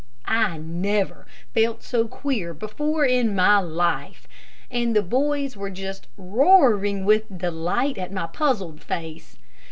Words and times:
I 0.25 0.57
never 0.57 1.27
felt 1.53 1.83
so 1.83 2.07
queer 2.07 2.55
before 2.55 3.05
in 3.05 3.35
my 3.35 3.59
life, 3.59 4.27
and 4.71 4.95
the 4.95 5.03
boys 5.03 5.55
were 5.55 5.69
just 5.69 6.07
roaring 6.17 7.05
with 7.05 7.37
delight 7.37 7.99
at 7.99 8.11
my 8.11 8.25
puzzled 8.25 8.81
face. 8.81 9.37